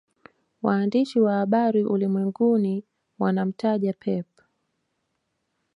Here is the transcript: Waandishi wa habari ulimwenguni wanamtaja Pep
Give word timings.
Waandishi 0.63 1.19
wa 1.19 1.33
habari 1.33 1.83
ulimwenguni 1.83 2.83
wanamtaja 3.19 3.93
Pep 3.93 4.25